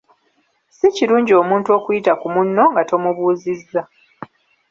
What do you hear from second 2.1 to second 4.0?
ku munno nga tomubuuzizza.